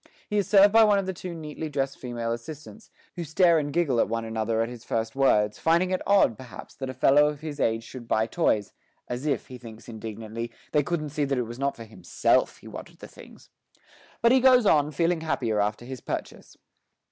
He 0.27 0.39
is 0.39 0.49
served 0.49 0.73
by 0.73 0.83
one 0.83 0.97
of 0.97 1.13
two 1.13 1.35
neatly 1.35 1.69
dressed 1.69 1.99
female 1.99 2.31
assistants, 2.31 2.89
who 3.15 3.23
stare 3.23 3.59
and 3.59 3.71
giggle 3.71 3.99
at 3.99 4.09
one 4.09 4.25
another 4.25 4.59
at 4.63 4.67
his 4.67 4.83
first 4.83 5.15
words, 5.15 5.59
finding 5.59 5.91
it 5.91 6.01
odd, 6.07 6.39
perhaps, 6.39 6.73
that 6.73 6.89
a 6.89 6.93
fellow 6.95 7.27
of 7.27 7.41
his 7.41 7.59
age 7.59 7.83
should 7.83 8.07
buy 8.07 8.25
toys 8.25 8.73
as 9.07 9.27
if, 9.27 9.45
he 9.45 9.59
thinks 9.59 9.87
indignantly, 9.87 10.51
they 10.71 10.81
couldn't 10.81 11.09
see 11.09 11.23
that 11.25 11.37
it 11.37 11.43
was 11.43 11.59
not 11.59 11.75
for 11.75 11.83
himself 11.83 12.57
he 12.57 12.67
wanted 12.67 12.97
the 12.97 13.07
things. 13.07 13.51
But 14.23 14.31
he 14.31 14.39
goes 14.39 14.65
on, 14.65 14.89
feeling 14.89 15.21
happier 15.21 15.59
after 15.59 15.85
his 15.85 16.01
purchase. 16.01 16.57